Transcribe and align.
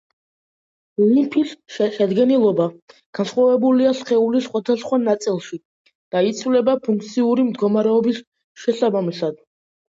ლიმფის 1.01 1.49
შედგენილობა 1.73 2.65
განსხვავებულია 3.19 3.91
სხეულის 3.99 4.47
სხვადასხვა 4.49 4.99
ნაწილში 5.03 5.59
და 6.17 6.25
იცვლება 6.31 6.75
ფუნქციური 6.89 7.47
მდგომარეობის 7.51 8.25
შესაბამისად. 8.65 9.39